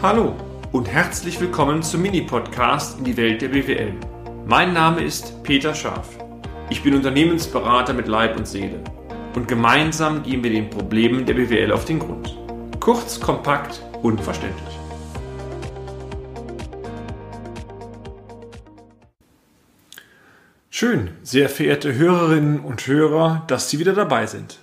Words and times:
Hallo 0.00 0.36
und 0.70 0.86
herzlich 0.86 1.40
willkommen 1.40 1.82
zum 1.82 2.02
Mini-Podcast 2.02 3.00
in 3.00 3.04
die 3.04 3.16
Welt 3.16 3.42
der 3.42 3.48
BWL. 3.48 3.94
Mein 4.46 4.72
Name 4.72 5.02
ist 5.02 5.42
Peter 5.42 5.74
Scharf. 5.74 6.16
Ich 6.70 6.84
bin 6.84 6.94
Unternehmensberater 6.94 7.94
mit 7.94 8.06
Leib 8.06 8.36
und 8.36 8.46
Seele 8.46 8.78
und 9.34 9.48
gemeinsam 9.48 10.22
gehen 10.22 10.44
wir 10.44 10.52
den 10.52 10.70
Problemen 10.70 11.26
der 11.26 11.34
BWL 11.34 11.72
auf 11.72 11.84
den 11.84 11.98
Grund. 11.98 12.38
Kurz, 12.78 13.18
kompakt, 13.18 13.82
unverständlich. 14.00 14.78
Schön, 20.70 21.10
sehr 21.24 21.48
verehrte 21.48 21.96
Hörerinnen 21.96 22.60
und 22.60 22.86
Hörer, 22.86 23.42
dass 23.48 23.68
Sie 23.68 23.80
wieder 23.80 23.94
dabei 23.94 24.26
sind. 24.26 24.60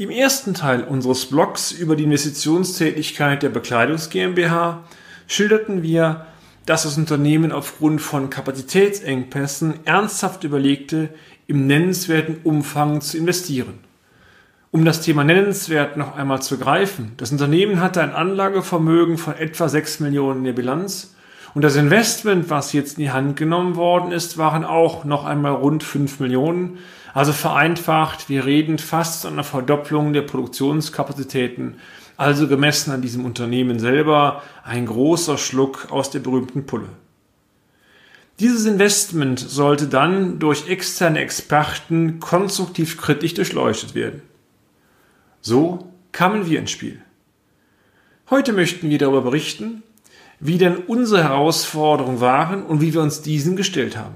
Im 0.00 0.10
ersten 0.10 0.54
Teil 0.54 0.84
unseres 0.84 1.26
Blogs 1.26 1.72
über 1.72 1.96
die 1.96 2.04
Investitionstätigkeit 2.04 3.42
der 3.42 3.48
Bekleidungs 3.48 4.10
GmbH 4.10 4.84
schilderten 5.26 5.82
wir, 5.82 6.24
dass 6.66 6.84
das 6.84 6.96
Unternehmen 6.96 7.50
aufgrund 7.50 8.00
von 8.00 8.30
Kapazitätsengpässen 8.30 9.84
ernsthaft 9.86 10.44
überlegte, 10.44 11.08
im 11.48 11.66
nennenswerten 11.66 12.36
Umfang 12.44 13.00
zu 13.00 13.18
investieren. 13.18 13.80
Um 14.70 14.84
das 14.84 15.00
Thema 15.00 15.24
nennenswert 15.24 15.96
noch 15.96 16.14
einmal 16.14 16.42
zu 16.42 16.58
greifen, 16.58 17.14
das 17.16 17.32
Unternehmen 17.32 17.80
hatte 17.80 18.00
ein 18.00 18.12
Anlagevermögen 18.12 19.18
von 19.18 19.34
etwa 19.34 19.68
6 19.68 19.98
Millionen 19.98 20.38
in 20.38 20.44
der 20.44 20.52
Bilanz 20.52 21.16
und 21.54 21.62
das 21.62 21.74
Investment, 21.74 22.50
was 22.50 22.72
jetzt 22.72 22.98
in 22.98 23.02
die 23.02 23.10
Hand 23.10 23.34
genommen 23.34 23.74
worden 23.74 24.12
ist, 24.12 24.38
waren 24.38 24.64
auch 24.64 25.04
noch 25.04 25.24
einmal 25.24 25.54
rund 25.54 25.82
5 25.82 26.20
Millionen, 26.20 26.78
also 27.14 27.32
vereinfacht, 27.32 28.28
wir 28.28 28.44
reden 28.44 28.78
fast 28.78 29.26
an 29.26 29.34
einer 29.34 29.44
Verdopplung 29.44 30.12
der 30.12 30.22
Produktionskapazitäten, 30.22 31.76
also 32.16 32.48
gemessen 32.48 32.90
an 32.90 33.02
diesem 33.02 33.24
Unternehmen 33.24 33.78
selber 33.78 34.42
ein 34.64 34.86
großer 34.86 35.38
Schluck 35.38 35.88
aus 35.90 36.10
der 36.10 36.18
berühmten 36.20 36.66
Pulle. 36.66 36.88
Dieses 38.40 38.66
Investment 38.66 39.40
sollte 39.40 39.88
dann 39.88 40.38
durch 40.38 40.68
externe 40.68 41.20
Experten 41.20 42.20
konstruktiv 42.20 42.96
kritisch 42.96 43.34
durchleuchtet 43.34 43.94
werden. 43.94 44.22
So 45.40 45.92
kamen 46.12 46.48
wir 46.48 46.60
ins 46.60 46.70
Spiel. 46.70 47.00
Heute 48.30 48.52
möchten 48.52 48.90
wir 48.90 48.98
darüber 48.98 49.22
berichten, 49.22 49.82
wie 50.38 50.58
denn 50.58 50.76
unsere 50.76 51.24
Herausforderungen 51.24 52.20
waren 52.20 52.62
und 52.62 52.80
wie 52.80 52.94
wir 52.94 53.00
uns 53.00 53.22
diesen 53.22 53.56
gestellt 53.56 53.96
haben. 53.96 54.14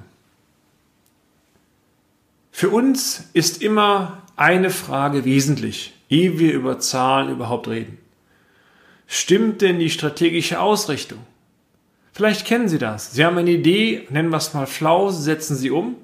Für 2.55 2.69
uns 2.69 3.31
ist 3.33 3.63
immer 3.63 4.23
eine 4.37 4.71
Frage 4.71 5.25
wesentlich, 5.25 5.95
ehe 6.09 6.39
wir 6.39 6.53
über 6.53 6.79
Zahlen 6.79 7.31
überhaupt 7.31 7.67
reden. 7.67 7.99
Stimmt 9.07 9.63
denn 9.63 9.79
die 9.79 9.91
strategische 9.91 10.61
Ausrichtung? 10.61 11.19
Vielleicht 12.13 12.47
kennen 12.47 12.69
Sie 12.69 12.79
das. 12.79 13.15
Sie 13.15 13.25
haben 13.25 13.39
eine 13.39 13.51
Idee, 13.51 14.07
nennen 14.11 14.29
wir 14.29 14.37
es 14.37 14.53
mal 14.53 14.67
flau, 14.67 15.11
setzen 15.11 15.57
Sie 15.57 15.71
um 15.71 15.97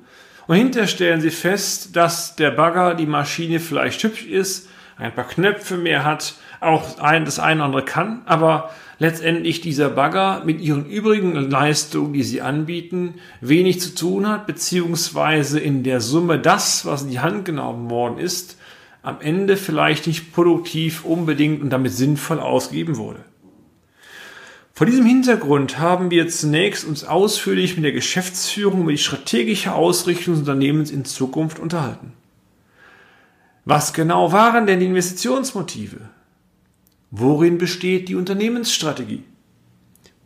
und 0.46 0.56
hinterher 0.56 0.88
stellen 0.88 1.20
Sie 1.20 1.30
fest, 1.30 1.94
dass 1.94 2.34
der 2.34 2.50
Bagger, 2.50 2.94
die 2.94 3.06
Maschine 3.06 3.60
vielleicht 3.60 4.02
hübsch 4.02 4.24
ist, 4.24 4.68
ein 4.96 5.14
paar 5.14 5.28
Knöpfe 5.28 5.76
mehr 5.76 6.04
hat, 6.04 6.34
auch 6.60 6.98
ein, 6.98 7.24
das 7.24 7.38
eine 7.38 7.60
oder 7.60 7.66
andere 7.66 7.84
kann, 7.84 8.22
aber 8.26 8.70
letztendlich 8.98 9.60
dieser 9.60 9.88
Bagger 9.88 10.42
mit 10.44 10.60
ihren 10.60 10.86
übrigen 10.86 11.34
Leistungen, 11.34 12.12
die 12.12 12.22
sie 12.22 12.40
anbieten, 12.42 13.14
wenig 13.40 13.80
zu 13.80 13.94
tun 13.94 14.28
hat, 14.28 14.46
beziehungsweise 14.46 15.60
in 15.60 15.82
der 15.82 16.00
Summe 16.00 16.38
das, 16.38 16.84
was 16.84 17.02
in 17.02 17.10
die 17.10 17.20
Hand 17.20 17.44
genommen 17.44 17.90
worden 17.90 18.18
ist, 18.18 18.58
am 19.02 19.20
Ende 19.20 19.56
vielleicht 19.56 20.06
nicht 20.06 20.32
produktiv 20.32 21.04
unbedingt 21.04 21.62
und 21.62 21.70
damit 21.70 21.92
sinnvoll 21.92 22.40
ausgegeben 22.40 22.96
wurde. 22.96 23.24
Vor 24.78 24.86
diesem 24.86 25.06
Hintergrund 25.06 25.78
haben 25.78 26.10
wir 26.10 26.28
zunächst 26.28 26.84
uns 26.84 27.04
ausführlich 27.04 27.74
mit 27.74 27.84
der 27.84 27.92
Geschäftsführung 27.92 28.82
über 28.82 28.92
die 28.92 28.98
strategische 28.98 29.74
Ausrichtung 29.74 30.34
des 30.34 30.42
Unternehmens 30.42 30.90
in 30.90 31.04
Zukunft 31.04 31.58
unterhalten. 31.58 32.12
Was 33.64 33.92
genau 33.92 34.30
waren 34.30 34.66
denn 34.66 34.78
die 34.78 34.86
Investitionsmotive? 34.86 36.10
Worin 37.10 37.58
besteht 37.58 38.08
die 38.08 38.14
Unternehmensstrategie? 38.14 39.24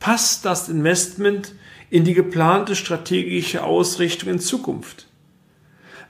Passt 0.00 0.44
das 0.44 0.68
Investment 0.68 1.54
in 1.90 2.04
die 2.04 2.14
geplante 2.14 2.74
strategische 2.74 3.62
Ausrichtung 3.62 4.30
in 4.30 4.40
Zukunft? 4.40 5.06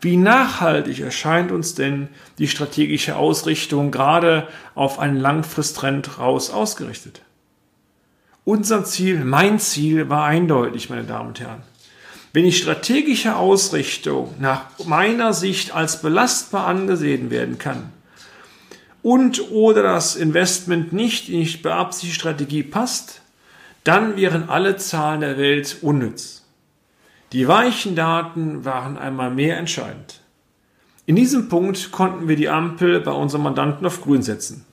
Wie 0.01 0.17
nachhaltig 0.17 1.01
erscheint 1.01 1.53
uns 1.53 1.75
denn 1.75 2.09
die 2.39 2.49
strategische 2.49 3.17
Ausrichtung 3.17 3.91
gerade 3.91 4.49
auf 4.75 4.99
einen 4.99 5.19
Langfristtrend 5.19 6.19
raus 6.19 6.51
ausgerichtet? 6.51 7.23
Unser 8.45 8.85
Ziel, 8.85 9.25
mein 9.25 9.61
Ziel 9.61 10.09
war 10.09 10.25
eindeutig, 10.25 10.91
meine 10.91 11.05
Damen 11.05 11.29
und 11.29 11.41
Herren. 11.41 11.63
Wenn 12.33 12.45
die 12.45 12.53
strategische 12.53 13.37
Ausrichtung 13.37 14.35
nach 14.41 14.65
meiner 14.87 15.35
Sicht 15.35 15.73
als 15.75 16.03
belastbar 16.03 16.67
angesehen 16.67 17.31
werden 17.31 17.59
kann, 17.59 17.93
und 19.03 19.51
oder 19.51 19.83
das 19.83 20.17
Investment 20.17 20.93
nicht 20.93 21.29
in 21.29 21.43
die 21.45 21.57
beabsichtigte 21.57 22.21
Strategie 22.21 22.63
passt, 22.63 23.23
dann 23.85 24.17
wären 24.17 24.49
alle 24.49 24.77
Zahlen 24.77 25.21
der 25.21 25.39
Welt 25.39 25.79
unnütz. 25.83 26.45
Die 27.33 27.49
weichen 27.49 27.97
Daten 27.97 28.65
waren 28.65 28.97
einmal 28.97 29.31
mehr 29.31 29.57
entscheidend. 29.57 30.21
In 31.05 31.17
diesem 31.17 31.49
Punkt 31.49 31.91
konnten 31.91 32.29
wir 32.29 32.37
die 32.37 32.49
Ampel 32.49 33.01
bei 33.01 33.11
unserem 33.11 33.43
Mandanten 33.43 33.87
auf 33.87 34.03
grün 34.03 34.23
setzen. 34.23 34.65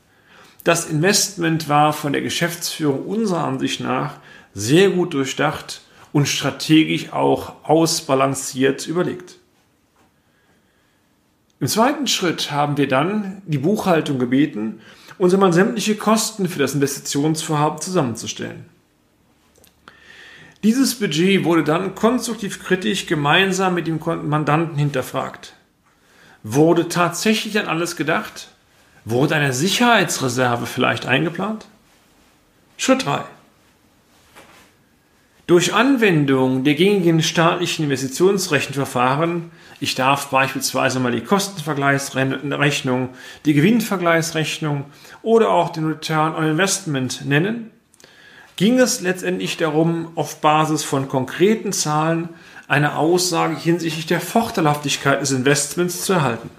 Das 0.63 0.85
Investment 0.85 1.69
war 1.69 1.93
von 1.93 2.13
der 2.13 2.21
Geschäftsführung 2.21 3.05
unserer 3.05 3.45
Ansicht 3.45 3.79
nach 3.79 4.17
sehr 4.53 4.91
gut 4.91 5.13
durchdacht 5.13 5.81
und 6.11 6.27
strategisch 6.27 7.11
auch 7.13 7.53
ausbalanciert 7.63 8.85
überlegt. 8.85 9.38
Im 11.59 11.67
zweiten 11.67 12.07
Schritt 12.07 12.51
haben 12.51 12.77
wir 12.77 12.87
dann 12.87 13.41
die 13.45 13.57
Buchhaltung 13.57 14.17
gebeten, 14.17 14.81
uns 15.17 15.33
einmal 15.33 15.51
sämtliche 15.51 15.95
Kosten 15.95 16.47
für 16.47 16.59
das 16.59 16.73
Investitionsvorhaben 16.73 17.81
zusammenzustellen. 17.81 18.65
Dieses 20.63 20.95
Budget 20.95 21.43
wurde 21.43 21.63
dann 21.63 21.95
konstruktiv 21.95 22.63
kritisch 22.63 23.05
gemeinsam 23.05 23.75
mit 23.75 23.87
dem 23.87 23.99
Mandanten 24.29 24.77
hinterfragt. 24.77 25.53
Wurde 26.43 26.87
tatsächlich 26.87 27.59
an 27.59 27.67
alles 27.67 27.97
gedacht? 27.97 28.49
Wurde 29.03 29.35
eine 29.35 29.53
Sicherheitsreserve 29.53 30.65
vielleicht 30.65 31.05
eingeplant? 31.05 31.65
Schritt 32.77 33.05
3. 33.05 33.23
Durch 35.49 35.73
Anwendung 35.73 36.63
der 36.63 36.75
gängigen 36.75 37.23
staatlichen 37.23 37.85
Investitionsrechenverfahren, 37.85 39.49
ich 39.79 39.95
darf 39.95 40.27
beispielsweise 40.27 40.99
mal 40.99 41.11
die 41.11 41.23
Kostenvergleichsrechnung, 41.23 43.09
die 43.45 43.55
Gewinnvergleichsrechnung 43.55 44.85
oder 45.23 45.49
auch 45.49 45.69
den 45.71 45.87
Return 45.87 46.35
on 46.35 46.43
Investment 46.43 47.25
nennen, 47.25 47.71
ging 48.57 48.77
es 48.77 49.01
letztendlich 49.01 49.57
darum, 49.57 50.11
auf 50.13 50.39
Basis 50.39 50.83
von 50.83 51.09
konkreten 51.09 51.73
Zahlen 51.73 52.29
eine 52.67 52.95
Aussage 52.95 53.55
hinsichtlich 53.55 54.05
der 54.05 54.21
Vorteilhaftigkeit 54.21 55.19
des 55.19 55.31
Investments 55.31 56.03
zu 56.03 56.13
erhalten. 56.13 56.51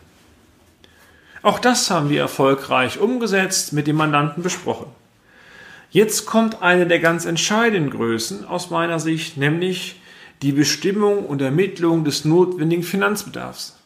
Auch 1.42 1.60
das 1.60 1.90
haben 1.90 2.10
wir 2.10 2.22
erfolgreich 2.22 2.98
umgesetzt, 2.98 3.72
mit 3.72 3.86
dem 3.86 3.94
Mandanten 3.94 4.42
besprochen. 4.42 4.86
Jetzt 5.92 6.24
kommt 6.24 6.62
eine 6.62 6.86
der 6.86 7.00
ganz 7.00 7.24
entscheidenden 7.24 7.90
Größen 7.90 8.44
aus 8.44 8.70
meiner 8.70 9.00
Sicht, 9.00 9.36
nämlich 9.36 10.00
die 10.40 10.52
Bestimmung 10.52 11.26
und 11.26 11.42
Ermittlung 11.42 12.04
des 12.04 12.24
notwendigen 12.24 12.84
Finanzbedarfs. 12.84 13.76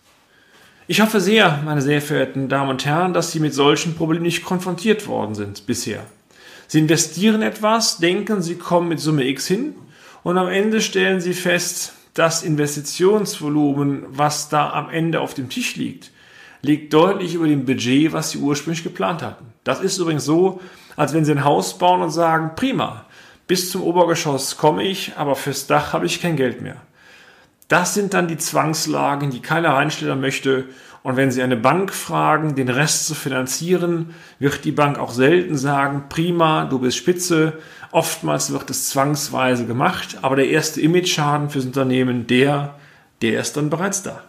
Ich 0.86 1.00
hoffe 1.00 1.18
sehr, 1.18 1.62
meine 1.64 1.80
sehr 1.80 2.02
verehrten 2.02 2.50
Damen 2.50 2.68
und 2.68 2.84
Herren, 2.84 3.14
dass 3.14 3.32
Sie 3.32 3.40
mit 3.40 3.54
solchen 3.54 3.96
Problemen 3.96 4.24
nicht 4.24 4.44
konfrontiert 4.44 5.06
worden 5.06 5.34
sind 5.34 5.66
bisher. 5.66 6.04
Sie 6.68 6.78
investieren 6.78 7.40
etwas, 7.40 7.96
denken, 7.96 8.42
Sie 8.42 8.56
kommen 8.56 8.88
mit 8.88 9.00
Summe 9.00 9.26
X 9.26 9.46
hin 9.46 9.74
und 10.22 10.36
am 10.36 10.48
Ende 10.48 10.82
stellen 10.82 11.22
Sie 11.22 11.32
fest, 11.32 11.94
das 12.12 12.42
Investitionsvolumen, 12.42 14.04
was 14.08 14.50
da 14.50 14.70
am 14.70 14.90
Ende 14.90 15.20
auf 15.20 15.32
dem 15.32 15.48
Tisch 15.48 15.76
liegt, 15.76 16.10
liegt 16.60 16.92
deutlich 16.92 17.34
über 17.34 17.48
dem 17.48 17.64
Budget, 17.64 18.12
was 18.12 18.30
Sie 18.30 18.38
ursprünglich 18.38 18.84
geplant 18.84 19.22
hatten. 19.22 19.46
Das 19.64 19.80
ist 19.80 19.98
übrigens 19.98 20.24
so, 20.24 20.60
als 20.96 21.12
wenn 21.12 21.24
sie 21.24 21.32
ein 21.32 21.44
Haus 21.44 21.78
bauen 21.78 22.02
und 22.02 22.10
sagen, 22.10 22.52
prima, 22.56 23.04
bis 23.46 23.70
zum 23.70 23.82
Obergeschoss 23.82 24.56
komme 24.56 24.82
ich, 24.84 25.12
aber 25.16 25.36
fürs 25.36 25.66
Dach 25.66 25.92
habe 25.92 26.06
ich 26.06 26.22
kein 26.22 26.36
Geld 26.36 26.62
mehr. 26.62 26.76
Das 27.68 27.94
sind 27.94 28.14
dann 28.14 28.28
die 28.28 28.36
Zwangslagen, 28.36 29.30
die 29.30 29.40
keiner 29.40 29.74
reinstellen 29.74 30.20
möchte. 30.20 30.66
Und 31.02 31.16
wenn 31.16 31.30
Sie 31.30 31.42
eine 31.42 31.56
Bank 31.56 31.92
fragen, 31.92 32.54
den 32.54 32.68
Rest 32.68 33.06
zu 33.06 33.14
finanzieren, 33.14 34.14
wird 34.38 34.64
die 34.64 34.72
Bank 34.72 34.98
auch 34.98 35.12
selten 35.12 35.56
sagen, 35.56 36.04
prima, 36.08 36.64
du 36.64 36.78
bist 36.78 36.96
spitze. 36.96 37.54
Oftmals 37.90 38.52
wird 38.52 38.70
es 38.70 38.88
zwangsweise 38.88 39.66
gemacht, 39.66 40.18
aber 40.22 40.36
der 40.36 40.48
erste 40.48 40.80
Image-Schaden 40.80 41.50
fürs 41.50 41.66
Unternehmen, 41.66 42.26
der, 42.26 42.74
der 43.22 43.40
ist 43.40 43.56
dann 43.56 43.70
bereits 43.70 44.02
da. 44.02 44.22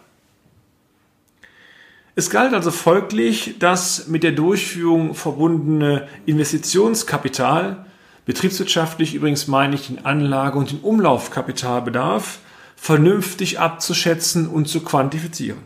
Es 2.18 2.30
galt 2.30 2.54
also 2.54 2.70
folglich, 2.70 3.56
das 3.58 4.08
mit 4.08 4.22
der 4.22 4.32
Durchführung 4.32 5.14
verbundene 5.14 6.08
Investitionskapital 6.24 7.84
betriebswirtschaftlich 8.24 9.14
übrigens 9.14 9.46
meine 9.48 9.74
ich 9.74 9.88
den 9.88 10.04
Anlage- 10.06 10.58
und 10.58 10.70
den 10.70 10.80
Umlaufkapitalbedarf, 10.80 12.38
vernünftig 12.74 13.60
abzuschätzen 13.60 14.48
und 14.48 14.66
zu 14.66 14.82
quantifizieren. 14.82 15.60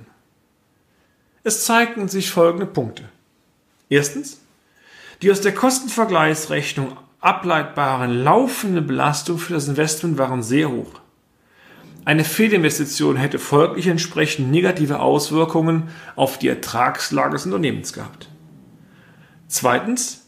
Es 1.44 1.64
zeigten 1.64 2.08
sich 2.08 2.30
folgende 2.30 2.66
Punkte. 2.66 3.04
Erstens, 3.88 4.40
die 5.22 5.30
aus 5.30 5.40
der 5.40 5.54
Kostenvergleichsrechnung 5.54 6.96
ableitbaren 7.20 8.24
laufenden 8.24 8.86
Belastungen 8.88 9.40
für 9.40 9.52
das 9.52 9.68
Investment 9.68 10.18
waren 10.18 10.42
sehr 10.42 10.68
hoch. 10.70 11.00
Eine 12.10 12.24
Fehlinvestition 12.24 13.14
hätte 13.14 13.38
folglich 13.38 13.86
entsprechend 13.86 14.50
negative 14.50 14.98
Auswirkungen 14.98 15.90
auf 16.16 16.40
die 16.40 16.48
Ertragslage 16.48 17.34
des 17.34 17.46
Unternehmens 17.46 17.92
gehabt. 17.92 18.28
Zweitens, 19.46 20.26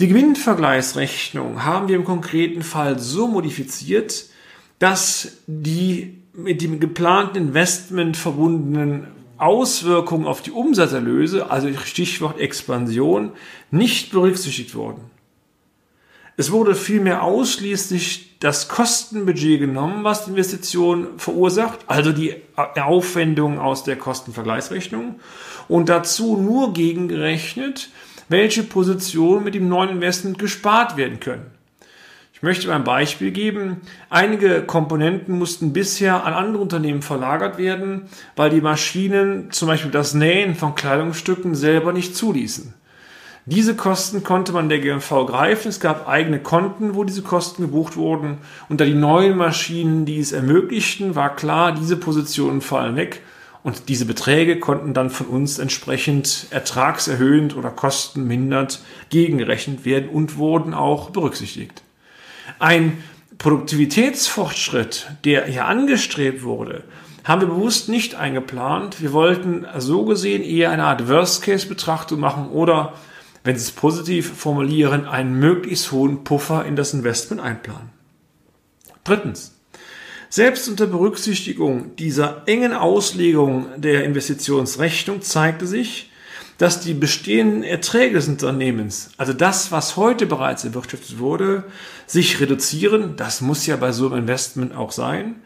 die 0.00 0.08
Gewinnvergleichsrechnung 0.08 1.64
haben 1.64 1.86
wir 1.86 1.94
im 1.94 2.04
konkreten 2.04 2.62
Fall 2.62 2.98
so 2.98 3.28
modifiziert, 3.28 4.24
dass 4.80 5.36
die 5.46 6.24
mit 6.32 6.60
dem 6.60 6.80
geplanten 6.80 7.38
Investment 7.38 8.16
verbundenen 8.16 9.06
Auswirkungen 9.38 10.26
auf 10.26 10.42
die 10.42 10.50
Umsatzerlöse, 10.50 11.52
also 11.52 11.72
Stichwort 11.84 12.40
Expansion, 12.40 13.30
nicht 13.70 14.10
berücksichtigt 14.10 14.74
wurden. 14.74 15.02
Es 16.36 16.50
wurde 16.50 16.74
vielmehr 16.74 17.22
ausschließlich 17.22 18.38
das 18.40 18.68
Kostenbudget 18.68 19.60
genommen, 19.60 20.02
was 20.02 20.24
die 20.24 20.30
Investition 20.30 21.18
verursacht, 21.18 21.80
also 21.86 22.12
die 22.12 22.34
Aufwendungen 22.56 23.58
aus 23.58 23.84
der 23.84 23.96
Kostenvergleichsrechnung, 23.96 25.20
und 25.68 25.88
dazu 25.88 26.36
nur 26.36 26.72
gegengerechnet, 26.72 27.90
welche 28.28 28.62
Positionen 28.62 29.44
mit 29.44 29.54
dem 29.54 29.68
neuen 29.68 29.90
Investment 29.90 30.38
gespart 30.38 30.96
werden 30.96 31.20
können. 31.20 31.46
Ich 32.34 32.42
möchte 32.42 32.74
ein 32.74 32.82
Beispiel 32.82 33.30
geben. 33.30 33.82
Einige 34.10 34.62
Komponenten 34.62 35.38
mussten 35.38 35.72
bisher 35.72 36.24
an 36.24 36.34
andere 36.34 36.62
Unternehmen 36.62 37.02
verlagert 37.02 37.56
werden, 37.56 38.08
weil 38.34 38.50
die 38.50 38.60
Maschinen, 38.60 39.52
zum 39.52 39.68
Beispiel 39.68 39.92
das 39.92 40.14
Nähen 40.14 40.56
von 40.56 40.74
Kleidungsstücken, 40.74 41.54
selber 41.54 41.92
nicht 41.92 42.16
zuließen. 42.16 42.74
Diese 43.44 43.74
Kosten 43.74 44.22
konnte 44.22 44.52
man 44.52 44.68
der 44.68 44.78
GMV 44.78 45.26
greifen. 45.26 45.68
Es 45.68 45.80
gab 45.80 46.08
eigene 46.08 46.38
Konten, 46.38 46.94
wo 46.94 47.02
diese 47.02 47.22
Kosten 47.22 47.62
gebucht 47.62 47.96
wurden. 47.96 48.38
Und 48.68 48.80
da 48.80 48.84
die 48.84 48.94
neuen 48.94 49.36
Maschinen 49.36 50.04
dies 50.04 50.30
ermöglichten, 50.30 51.16
war 51.16 51.34
klar, 51.34 51.72
diese 51.72 51.96
Positionen 51.96 52.60
fallen 52.60 52.94
weg. 52.94 53.22
Und 53.64 53.88
diese 53.88 54.06
Beträge 54.06 54.60
konnten 54.60 54.94
dann 54.94 55.10
von 55.10 55.26
uns 55.26 55.58
entsprechend 55.58 56.46
ertragserhöhend 56.50 57.56
oder 57.56 57.70
kostenmindert 57.70 58.80
gegengerechnet 59.10 59.84
werden 59.84 60.08
und 60.08 60.36
wurden 60.36 60.72
auch 60.72 61.10
berücksichtigt. 61.10 61.82
Ein 62.60 63.02
Produktivitätsfortschritt, 63.38 65.08
der 65.24 65.46
hier 65.46 65.66
angestrebt 65.66 66.44
wurde, 66.44 66.84
haben 67.24 67.40
wir 67.40 67.48
bewusst 67.48 67.88
nicht 67.88 68.14
eingeplant. 68.14 69.00
Wir 69.00 69.12
wollten 69.12 69.64
so 69.78 70.04
gesehen 70.04 70.42
eher 70.42 70.70
eine 70.70 70.84
Art 70.84 71.08
Worst-Case-Betrachtung 71.08 72.20
machen 72.20 72.50
oder 72.50 72.94
wenn 73.44 73.56
Sie 73.56 73.64
es 73.64 73.72
positiv 73.72 74.32
formulieren, 74.36 75.06
einen 75.06 75.38
möglichst 75.38 75.92
hohen 75.92 76.24
Puffer 76.24 76.64
in 76.64 76.76
das 76.76 76.94
Investment 76.94 77.40
einplanen. 77.40 77.90
Drittens. 79.04 79.58
Selbst 80.28 80.68
unter 80.68 80.86
Berücksichtigung 80.86 81.94
dieser 81.96 82.44
engen 82.46 82.72
Auslegung 82.72 83.66
der 83.76 84.04
Investitionsrechnung 84.04 85.20
zeigte 85.20 85.66
sich, 85.66 86.10
dass 86.56 86.80
die 86.80 86.94
bestehenden 86.94 87.64
Erträge 87.64 88.14
des 88.14 88.28
Unternehmens, 88.28 89.10
also 89.16 89.32
das, 89.32 89.72
was 89.72 89.96
heute 89.96 90.26
bereits 90.26 90.64
erwirtschaftet 90.64 91.18
wurde, 91.18 91.64
sich 92.06 92.40
reduzieren. 92.40 93.16
Das 93.16 93.40
muss 93.40 93.66
ja 93.66 93.76
bei 93.76 93.92
so 93.92 94.06
einem 94.06 94.20
Investment 94.20 94.74
auch 94.74 94.92
sein. 94.92 95.42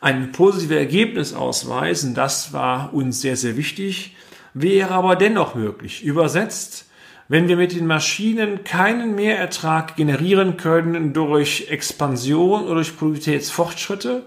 Ein 0.00 0.32
positives 0.32 0.76
Ergebnis 0.76 1.32
ausweisen, 1.32 2.14
das 2.14 2.52
war 2.52 2.92
uns 2.92 3.20
sehr, 3.20 3.36
sehr 3.36 3.56
wichtig, 3.56 4.16
wäre 4.54 4.90
aber 4.90 5.16
dennoch 5.16 5.54
möglich. 5.54 6.02
Übersetzt, 6.04 6.86
wenn 7.28 7.48
wir 7.48 7.56
mit 7.56 7.72
den 7.72 7.86
Maschinen 7.86 8.62
keinen 8.64 9.14
Mehrertrag 9.14 9.96
generieren 9.96 10.56
können 10.56 11.12
durch 11.12 11.68
Expansion 11.70 12.64
oder 12.64 12.76
durch 12.76 12.96
Produktivitätsfortschritte, 12.96 14.22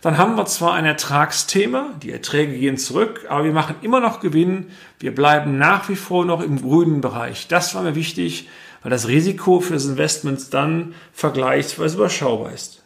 dann 0.00 0.18
haben 0.18 0.36
wir 0.36 0.46
zwar 0.46 0.74
ein 0.74 0.84
Ertragsthema, 0.84 1.94
die 2.02 2.12
Erträge 2.12 2.56
gehen 2.56 2.76
zurück, 2.76 3.26
aber 3.28 3.44
wir 3.44 3.52
machen 3.52 3.76
immer 3.82 3.98
noch 3.98 4.20
Gewinn, 4.20 4.68
wir 5.00 5.14
bleiben 5.14 5.58
nach 5.58 5.88
wie 5.88 5.96
vor 5.96 6.24
noch 6.24 6.42
im 6.42 6.60
grünen 6.62 7.00
Bereich. 7.00 7.48
Das 7.48 7.74
war 7.74 7.82
mir 7.82 7.96
wichtig, 7.96 8.48
weil 8.82 8.90
das 8.90 9.08
Risiko 9.08 9.58
für 9.58 9.72
das 9.72 9.86
Investment 9.86 10.54
dann 10.54 10.94
vergleichsweise 11.12 11.96
überschaubar 11.96 12.52
ist. 12.52 12.84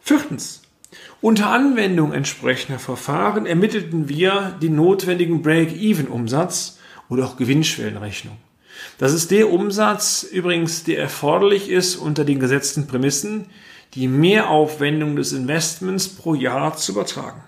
Viertens. 0.00 0.62
Unter 1.20 1.48
Anwendung 1.48 2.12
entsprechender 2.12 2.78
Verfahren 2.78 3.46
ermittelten 3.46 4.08
wir 4.08 4.56
den 4.62 4.76
notwendigen 4.76 5.42
Break-Even-Umsatz 5.42 6.75
oder 7.08 7.24
auch 7.24 7.36
Gewinnschwellenrechnung. 7.36 8.36
Das 8.98 9.12
ist 9.12 9.30
der 9.30 9.50
Umsatz 9.50 10.22
übrigens, 10.22 10.84
der 10.84 10.98
erforderlich 10.98 11.70
ist 11.70 11.96
unter 11.96 12.24
den 12.24 12.40
gesetzten 12.40 12.86
Prämissen, 12.86 13.46
die 13.94 14.08
Mehraufwendung 14.08 15.16
des 15.16 15.32
Investments 15.32 16.08
pro 16.08 16.34
Jahr 16.34 16.76
zu 16.76 16.92
übertragen. 16.92 17.42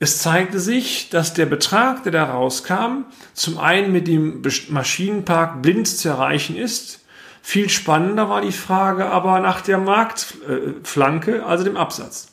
Es 0.00 0.18
zeigte 0.18 0.60
sich, 0.60 1.10
dass 1.10 1.34
der 1.34 1.46
Betrag, 1.46 2.04
der 2.04 2.12
da 2.12 2.24
rauskam, 2.24 3.06
zum 3.34 3.58
einen 3.58 3.92
mit 3.92 4.06
dem 4.06 4.42
Maschinenpark 4.68 5.60
blind 5.60 5.88
zu 5.88 6.08
erreichen 6.08 6.56
ist. 6.56 7.04
Viel 7.42 7.68
spannender 7.68 8.28
war 8.28 8.40
die 8.40 8.52
Frage 8.52 9.06
aber 9.06 9.40
nach 9.40 9.60
der 9.60 9.78
Marktflanke, 9.78 11.44
also 11.44 11.64
dem 11.64 11.76
Absatz. 11.76 12.28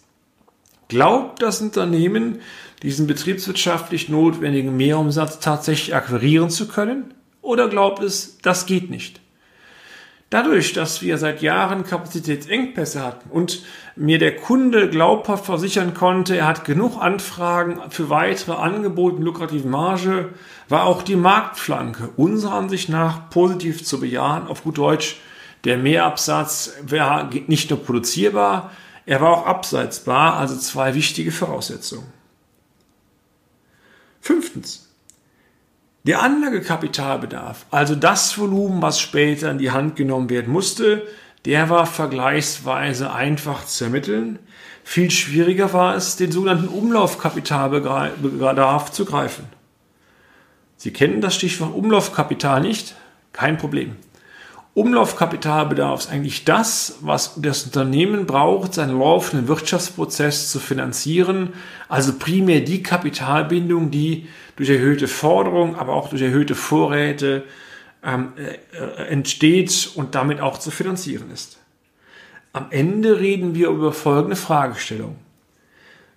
Glaubt 0.90 1.42
das 1.42 1.62
Unternehmen, 1.62 2.42
diesen 2.82 3.08
betriebswirtschaftlich 3.08 4.10
notwendigen 4.10 4.76
Mehrumsatz 4.76 5.40
tatsächlich 5.40 5.96
akquirieren 5.96 6.50
zu 6.50 6.68
können? 6.68 7.14
Oder 7.42 7.70
glaubt 7.70 8.02
es, 8.02 8.38
das 8.42 8.66
geht 8.66 8.90
nicht? 8.90 9.22
Dadurch, 10.32 10.74
dass 10.74 11.04
wir 11.04 11.20
seit 11.20 11.44
Jahren 11.44 11.86
Kapazitätsengpässe 11.86 13.04
hatten 13.04 13.30
und 13.30 13.64
mir 13.96 14.18
der 14.18 14.36
Kunde 14.36 14.90
glaubhaft 14.90 15.46
versichern 15.46 15.94
konnte, 15.94 16.36
er 16.36 16.48
hat 16.48 16.66
genug 16.66 17.00
Anfragen 17.00 17.80
für 17.90 18.10
weitere 18.10 18.54
Angebote 18.54 19.18
in 19.18 19.22
lukrativen 19.22 19.70
Marge, 19.70 20.30
war 20.68 20.86
auch 20.86 21.04
die 21.04 21.16
Marktflanke 21.16 22.10
unserer 22.18 22.56
Ansicht 22.56 22.90
nach 22.90 23.30
positiv 23.30 23.86
zu 23.86 24.00
bejahen. 24.00 24.48
Auf 24.48 24.64
gut 24.64 24.80
Deutsch, 24.80 25.18
der 25.64 25.78
Mehrabsatz 25.78 26.74
war 26.82 27.30
nicht 27.46 27.70
nur 27.70 27.84
produzierbar, 27.84 28.72
er 29.06 29.22
war 29.22 29.32
auch 29.32 29.46
abseitsbar, 29.46 30.38
also 30.38 30.58
zwei 30.58 30.96
wichtige 30.96 31.32
Voraussetzungen. 31.32 32.15
Fünftens. 34.26 34.90
Der 36.08 36.24
Anlagekapitalbedarf, 36.24 37.68
also 37.70 37.94
das 37.94 38.40
Volumen, 38.40 38.82
was 38.82 39.00
später 39.00 39.52
in 39.52 39.60
die 39.60 39.70
Hand 39.70 39.96
genommen 39.96 40.32
werden 40.32 40.52
musste, 40.52 41.06
der 41.46 41.70
war 41.70 41.86
vergleichsweise 41.86 43.14
einfach 43.14 43.68
zu 43.68 43.84
ermitteln. 43.84 44.40
Viel 44.84 45.12
schwieriger 45.12 45.74
war 45.74 45.96
es, 45.96 46.16
den 46.16 46.32
sogenannten 46.32 46.70
Umlaufkapitalbedarf 46.70 48.92
zu 48.92 49.06
greifen. 49.06 49.46
Sie 50.76 50.92
kennen 50.92 51.22
das 51.22 51.36
Stichwort 51.36 51.76
Umlaufkapital 51.76 52.62
nicht? 52.62 52.96
Kein 53.32 53.60
Problem. 53.60 53.96
Umlaufkapitalbedarf 54.76 56.02
ist 56.02 56.12
eigentlich 56.12 56.44
das, 56.44 56.98
was 57.00 57.36
das 57.38 57.64
Unternehmen 57.64 58.26
braucht, 58.26 58.74
seinen 58.74 59.00
laufenden 59.00 59.48
Wirtschaftsprozess 59.48 60.52
zu 60.52 60.60
finanzieren. 60.60 61.54
Also 61.88 62.14
primär 62.20 62.60
die 62.60 62.84
Kapitalbindung, 62.84 63.90
die 63.90 64.28
durch 64.58 64.70
erhöhte 64.70 65.08
Forderungen, 65.08 65.76
aber 65.76 65.94
auch 65.94 66.10
durch 66.10 66.22
erhöhte 66.22 66.56
Vorräte 66.56 67.46
ähm, 68.04 68.34
äh, 68.36 69.04
entsteht 69.04 69.92
und 69.96 70.14
damit 70.14 70.42
auch 70.42 70.58
zu 70.58 70.72
finanzieren 70.72 71.32
ist. 71.32 71.58
Am 72.52 72.68
Ende 72.70 73.22
reden 73.22 73.56
wir 73.56 73.70
über 73.70 73.94
folgende 73.94 74.36
Fragestellung. 74.36 75.16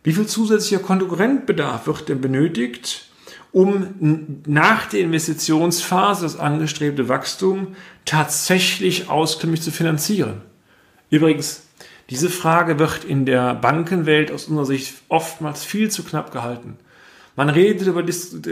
Wie 0.03 0.13
viel 0.13 0.27
zusätzlicher 0.27 0.83
Konkurrentbedarf 0.83 1.87
wird 1.87 2.09
denn 2.09 2.21
benötigt, 2.21 3.08
um 3.53 4.43
nach 4.47 4.87
der 4.87 5.01
Investitionsphase 5.01 6.23
das 6.23 6.39
angestrebte 6.39 7.09
Wachstum 7.09 7.77
tatsächlich 8.05 9.09
auskömmlich 9.09 9.63
zu 9.63 9.71
finanzieren. 9.71 10.43
Übrigens, 11.11 11.63
diese 12.11 12.31
Frage 12.31 12.79
wird 12.79 13.05
in 13.05 13.27
der 13.27 13.55
Bankenwelt 13.55 14.33
aus 14.33 14.47
unserer 14.47 14.67
Sicht 14.67 14.95
oftmals 15.09 15.65
viel 15.65 15.91
zu 15.91 16.05
knapp 16.05 16.33
gehalten. 16.33 16.79
Man 17.37 17.51
redet 17.51 17.87
über 17.87 18.05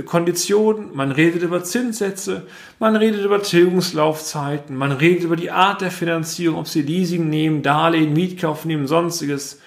Konditionen, 0.04 0.94
man 0.94 1.10
redet 1.10 1.42
über 1.42 1.64
Zinssätze, 1.64 2.46
man 2.78 2.94
redet 2.94 3.24
über 3.24 3.42
Tilgungslaufzeiten, 3.42 4.76
man 4.76 4.92
redet 4.92 5.24
über 5.24 5.34
die 5.34 5.50
Art 5.50 5.80
der 5.80 5.90
Finanzierung, 5.90 6.60
ob 6.60 6.68
sie 6.68 6.82
Leasing 6.82 7.28
nehmen, 7.28 7.62
Darlehen, 7.62 8.12
Mietkauf 8.12 8.64
nehmen, 8.64 8.86
sonstiges. 8.86 9.60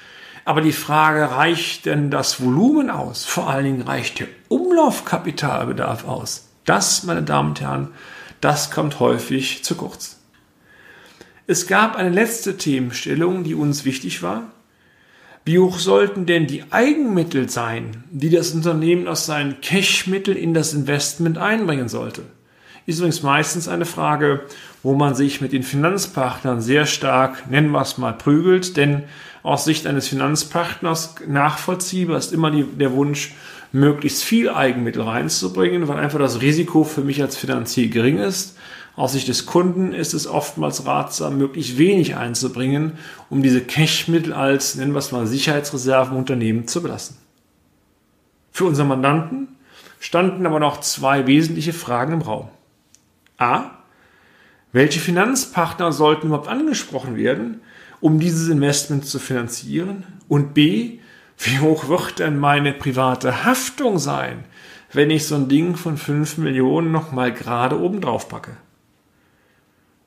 Aber 0.46 0.62
die 0.62 0.72
Frage, 0.72 1.32
reicht 1.32 1.86
denn 1.86 2.12
das 2.12 2.42
Volumen 2.42 2.90
aus? 2.90 3.26
Vor 3.26 3.50
allen 3.50 3.66
Dingen 3.66 3.82
reicht 3.82 4.20
der 4.20 4.28
Umlaufkapitalbedarf 4.50 6.06
aus? 6.06 6.50
Das, 6.66 7.04
meine 7.04 7.24
Damen 7.24 7.50
und 7.50 7.62
Herren, 7.62 7.88
das 8.42 8.70
kommt 8.72 9.00
häufig 9.00 9.64
zu 9.64 9.76
kurz. 9.76 10.20
Es 11.48 11.66
gab 11.66 11.96
eine 11.96 12.10
letzte 12.10 12.58
Themenstellung, 12.58 13.44
die 13.44 13.56
uns 13.56 13.86
wichtig 13.86 14.22
war. 14.22 14.52
Wie 15.46 15.58
hoch 15.58 15.80
sollten 15.80 16.28
denn 16.28 16.46
die 16.46 16.64
Eigenmittel 16.70 17.50
sein, 17.50 18.04
die 18.12 18.30
das 18.30 18.52
Unternehmen 18.52 19.08
aus 19.08 19.26
seinen 19.26 19.62
Cashmitteln 19.62 20.38
in 20.38 20.54
das 20.54 20.74
Investment 20.74 21.40
einbringen 21.40 21.90
sollte? 21.90 22.24
Ist 22.86 23.00
übrigens 23.00 23.24
meistens 23.24 23.68
eine 23.68 23.86
Frage, 23.86 24.42
wo 24.84 24.94
man 24.94 25.16
sich 25.16 25.42
mit 25.42 25.52
den 25.52 25.64
Finanzpartnern 25.64 26.62
sehr 26.62 26.86
stark, 26.86 27.50
nennen 27.50 27.72
wir 27.72 27.82
es 27.82 27.98
mal, 27.98 28.14
prügelt, 28.14 28.78
denn 28.78 29.04
aus 29.44 29.66
Sicht 29.66 29.88
eines 29.88 30.08
Finanzpartners 30.08 31.16
nachvollziehbar 31.28 32.18
ist 32.18 32.34
immer 32.34 32.52
die, 32.52 32.64
der 32.64 32.94
Wunsch, 32.94 33.34
möglichst 33.72 34.24
viel 34.24 34.50
Eigenmittel 34.50 35.04
reinzubringen, 35.04 35.88
weil 35.88 35.98
einfach 35.98 36.20
das 36.20 36.42
Risiko 36.42 36.84
für 36.84 37.02
mich 37.02 37.22
als 37.22 37.38
Finanzier 37.38 37.88
gering 37.88 38.18
ist 38.18 38.58
aus 39.00 39.14
Sicht 39.14 39.30
des 39.30 39.46
Kunden 39.46 39.94
ist 39.94 40.14
es 40.14 40.28
oftmals 40.28 40.86
ratsam, 40.86 41.38
möglichst 41.38 41.78
wenig 41.78 42.18
einzubringen, 42.18 42.98
um 43.30 43.42
diese 43.42 43.62
Cashmittel 43.62 44.34
als, 44.34 44.76
nennen 44.76 44.92
wir 44.92 45.00
es 45.00 45.14
mal, 45.14 45.26
Sicherheitsreserven 45.26 46.18
Unternehmen 46.18 46.68
zu 46.68 46.84
belassen. 46.84 47.16
Für 48.52 48.66
unseren 48.66 48.90
Mandanten 48.90 49.56
standen 50.02 50.46
aber 50.46 50.60
noch 50.60 50.82
zwei 50.82 51.28
wesentliche 51.28 51.72
Fragen 51.72 52.12
im 52.12 52.22
Raum. 52.22 52.50
A. 53.38 53.72
Welche 54.74 55.00
Finanzpartner 55.00 55.94
sollten 55.94 56.28
überhaupt 56.28 56.50
angesprochen 56.50 57.16
werden, 57.16 57.62
um 58.02 58.20
dieses 58.20 58.50
Investment 58.50 59.06
zu 59.06 59.20
finanzieren? 59.20 60.06
Und 60.28 60.54
B. 60.54 61.00
Wie 61.38 61.60
hoch 61.60 61.88
wird 61.88 62.20
denn 62.20 62.38
meine 62.38 62.74
private 62.74 63.46
Haftung 63.46 63.98
sein, 63.98 64.44
wenn 64.92 65.10
ich 65.10 65.26
so 65.26 65.36
ein 65.36 65.48
Ding 65.48 65.76
von 65.76 65.98
5 65.98 66.38
Millionen 66.38 66.92
nochmal 66.92 67.34
gerade 67.34 67.80
oben 67.80 68.02
drauf 68.02 68.28
packe? 68.28 68.58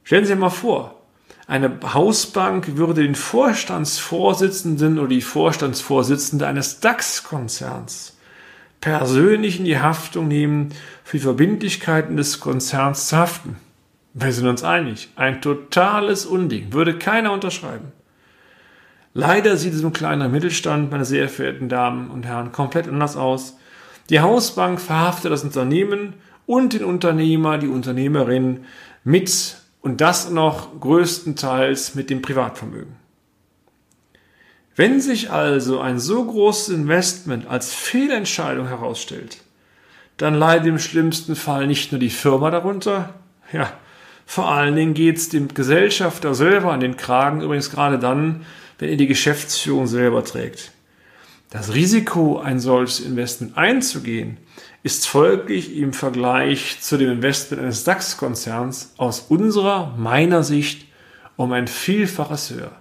Stellen 0.04 0.24
Sie 0.24 0.32
sich 0.32 0.38
mal 0.38 0.50
vor, 0.50 1.02
eine 1.46 1.80
Hausbank 1.94 2.76
würde 2.76 3.02
den 3.02 3.14
Vorstandsvorsitzenden 3.14 4.98
oder 4.98 5.08
die 5.08 5.22
Vorstandsvorsitzende 5.22 6.46
eines 6.46 6.80
DAX-Konzerns 6.80 8.16
persönlich 8.82 9.58
in 9.58 9.64
die 9.64 9.78
Haftung 9.78 10.28
nehmen, 10.28 10.74
für 11.04 11.16
die 11.16 11.22
Verbindlichkeiten 11.22 12.16
des 12.16 12.40
Konzerns 12.40 13.08
zu 13.08 13.16
haften. 13.16 13.56
Wir 14.14 14.32
sind 14.32 14.46
uns 14.46 14.62
einig, 14.62 15.08
ein 15.16 15.40
totales 15.40 16.26
Unding, 16.26 16.72
würde 16.72 16.98
keiner 16.98 17.32
unterschreiben. 17.32 17.92
Leider 19.14 19.56
sieht 19.56 19.74
es 19.74 19.82
im 19.82 19.92
kleineren 19.92 20.32
Mittelstand, 20.32 20.90
meine 20.90 21.04
sehr 21.04 21.28
verehrten 21.28 21.68
Damen 21.68 22.10
und 22.10 22.24
Herren, 22.24 22.52
komplett 22.52 22.88
anders 22.88 23.16
aus. 23.16 23.56
Die 24.10 24.20
Hausbank 24.20 24.80
verhaftet 24.80 25.32
das 25.32 25.44
Unternehmen 25.44 26.14
und 26.46 26.72
den 26.74 26.84
Unternehmer, 26.84 27.58
die 27.58 27.68
Unternehmerin 27.68 28.64
mit 29.04 29.56
und 29.80 30.00
das 30.00 30.30
noch 30.30 30.78
größtenteils 30.80 31.94
mit 31.94 32.10
dem 32.10 32.22
Privatvermögen. 32.22 32.96
Wenn 34.76 35.00
sich 35.00 35.30
also 35.30 35.80
ein 35.80 35.98
so 35.98 36.24
großes 36.24 36.74
Investment 36.74 37.46
als 37.46 37.74
Fehlentscheidung 37.74 38.68
herausstellt, 38.68 39.38
dann 40.16 40.34
leidet 40.34 40.68
im 40.68 40.78
schlimmsten 40.78 41.36
Fall 41.36 41.66
nicht 41.66 41.92
nur 41.92 41.98
die 41.98 42.10
Firma 42.10 42.50
darunter, 42.50 43.14
ja, 43.52 43.72
vor 44.26 44.50
allen 44.50 44.76
Dingen 44.76 44.94
geht 44.94 45.16
es 45.16 45.28
dem 45.28 45.48
Gesellschafter 45.48 46.34
selber 46.34 46.72
an 46.72 46.80
den 46.80 46.96
Kragen, 46.96 47.42
übrigens 47.42 47.70
gerade 47.70 47.98
dann, 47.98 48.46
wenn 48.78 48.88
er 48.88 48.96
die 48.96 49.06
Geschäftsführung 49.06 49.86
selber 49.86 50.24
trägt. 50.24 50.72
Das 51.50 51.74
Risiko, 51.74 52.38
ein 52.38 52.60
solches 52.60 53.00
Investment 53.00 53.58
einzugehen, 53.58 54.38
ist 54.82 55.06
folglich 55.06 55.76
im 55.76 55.92
Vergleich 55.92 56.78
zu 56.80 56.96
dem 56.96 57.10
Investment 57.10 57.62
eines 57.62 57.84
DAX-Konzerns 57.84 58.94
aus 58.96 59.26
unserer, 59.28 59.94
meiner 59.96 60.42
Sicht 60.42 60.86
um 61.36 61.52
ein 61.52 61.68
Vielfaches 61.68 62.50
höher. 62.50 62.72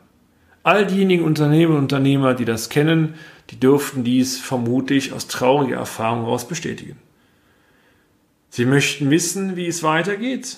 All 0.63 0.85
diejenigen 0.85 1.25
Unternehmer 1.25 1.75
und 1.75 1.81
Unternehmer, 1.81 2.33
die 2.33 2.45
das 2.45 2.69
kennen, 2.69 3.15
die 3.49 3.59
dürften 3.59 4.03
dies 4.03 4.39
vermutlich 4.39 5.13
aus 5.13 5.27
trauriger 5.27 5.77
Erfahrung 5.77 6.21
heraus 6.21 6.47
bestätigen. 6.47 6.97
Sie 8.49 8.65
möchten 8.65 9.09
wissen, 9.09 9.55
wie 9.55 9.67
es 9.67 9.83
weitergeht? 9.83 10.57